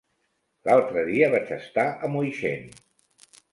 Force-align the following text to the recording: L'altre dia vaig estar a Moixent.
L'altre 0.69 1.03
dia 1.09 1.29
vaig 1.35 1.53
estar 1.57 1.85
a 1.91 2.11
Moixent. 2.17 2.67